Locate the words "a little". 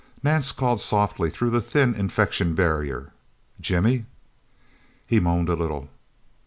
5.47-5.89